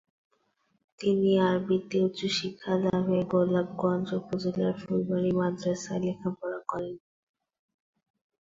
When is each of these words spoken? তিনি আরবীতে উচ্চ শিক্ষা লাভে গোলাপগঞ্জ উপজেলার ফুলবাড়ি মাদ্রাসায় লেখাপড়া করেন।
তিনি 0.99 1.29
আরবীতে 1.47 1.97
উচ্চ 2.05 2.19
শিক্ষা 2.37 2.73
লাভে 2.83 3.19
গোলাপগঞ্জ 3.31 4.07
উপজেলার 4.19 4.73
ফুলবাড়ি 4.81 5.31
মাদ্রাসায় 5.39 6.01
লেখাপড়া 6.05 6.59
করেন। 6.67 6.95